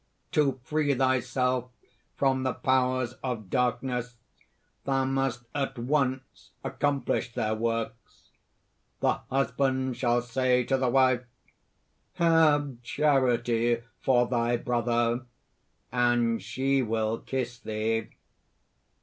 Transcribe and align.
To 0.31 0.59
free 0.63 0.95
thyself 0.95 1.69
from 2.15 2.41
the 2.41 2.55
powers 2.55 3.13
of 3.23 3.51
darkness, 3.51 4.15
thou 4.83 5.05
must 5.05 5.43
at 5.53 5.77
once 5.77 6.49
accomplish 6.63 7.31
their 7.35 7.53
works. 7.53 8.31
The 8.99 9.19
husband 9.29 9.95
shall 9.97 10.23
say 10.23 10.63
to 10.63 10.77
the 10.77 10.89
wife: 10.89 11.21
'Have 12.13 12.81
charity 12.81 13.83
for 13.99 14.25
thy 14.25 14.57
brother' 14.57 15.23
and 15.91 16.41
she 16.41 16.81
will 16.81 17.19
kiss 17.19 17.59
thee." 17.59 18.09